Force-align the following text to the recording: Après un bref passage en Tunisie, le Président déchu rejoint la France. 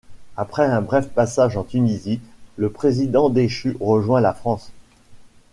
Après 0.35 0.65
un 0.65 0.81
bref 0.81 1.09
passage 1.09 1.57
en 1.57 1.63
Tunisie, 1.63 2.21
le 2.57 2.71
Président 2.71 3.29
déchu 3.29 3.77
rejoint 3.79 4.19
la 4.19 4.33
France. 4.33 4.71